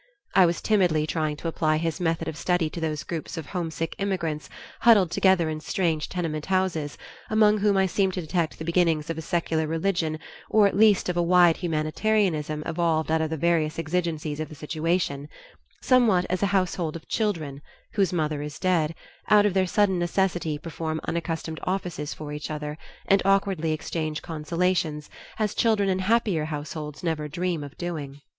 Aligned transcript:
I 0.33 0.47
was 0.47 0.61
timidly 0.61 1.05
trying 1.05 1.35
to 1.35 1.47
apply 1.47 1.77
his 1.77 1.99
method 2.01 2.27
of 2.27 2.35
study 2.35 2.71
to 2.71 2.81
those 2.81 3.03
groups 3.03 3.37
of 3.37 3.45
homesick 3.45 3.93
immigrants 3.99 4.49
huddled 4.79 5.11
together 5.11 5.47
in 5.47 5.59
strange 5.59 6.09
tenement 6.09 6.47
houses, 6.47 6.97
among 7.29 7.59
whom 7.59 7.77
I 7.77 7.85
seemed 7.85 8.15
to 8.15 8.21
detect 8.21 8.57
the 8.57 8.65
beginnings 8.65 9.11
of 9.11 9.19
a 9.19 9.21
secular 9.21 9.67
religion 9.67 10.17
or 10.49 10.65
at 10.65 10.75
least 10.75 11.07
of 11.07 11.17
a 11.17 11.21
wide 11.21 11.57
humanitarianism 11.57 12.63
evolved 12.65 13.11
out 13.11 13.21
of 13.21 13.29
the 13.29 13.37
various 13.37 13.77
exigencies 13.77 14.39
of 14.39 14.49
the 14.49 14.55
situation; 14.55 15.27
somewhat 15.83 16.25
as 16.31 16.41
a 16.41 16.47
household 16.47 16.95
of 16.95 17.07
children, 17.07 17.61
whose 17.93 18.11
mother 18.11 18.41
is 18.41 18.57
dead, 18.57 18.95
out 19.29 19.45
of 19.45 19.53
their 19.53 19.67
sudden 19.67 19.99
necessity 19.99 20.57
perform 20.57 20.99
unaccustomed 21.07 21.59
offices 21.61 22.11
for 22.11 22.31
each 22.33 22.49
other 22.49 22.75
and 23.05 23.21
awkwardly 23.23 23.71
exchange 23.71 24.23
consolations, 24.23 25.11
as 25.37 25.53
children 25.53 25.87
in 25.89 25.99
happier 25.99 26.45
households 26.45 27.03
never 27.03 27.27
dream 27.27 27.63
of 27.63 27.77
doing. 27.77 28.19